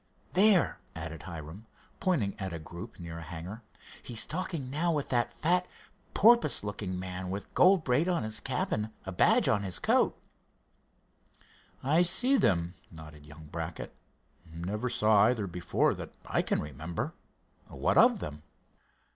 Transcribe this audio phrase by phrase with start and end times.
[0.33, 1.67] There," added Hiram,
[1.99, 3.61] pointing at a group near a hangar,
[4.01, 5.67] "he's talking now with that fat,
[6.15, 10.19] porpoise looking man with gold braid on his cap and a badge on his coat."
[11.83, 13.95] "I see them," nodded young Brackett.
[14.43, 17.13] "Never saw either before that I can remember.
[17.67, 18.41] What of them?"